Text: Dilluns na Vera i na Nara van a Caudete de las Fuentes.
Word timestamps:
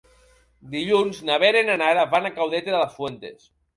Dilluns 0.75 1.19
na 1.29 1.37
Vera 1.45 1.63
i 1.65 1.67
na 1.69 1.75
Nara 1.83 2.07
van 2.15 2.29
a 2.31 2.33
Caudete 2.39 2.75
de 2.75 2.81
las 2.85 2.97
Fuentes. 2.99 3.51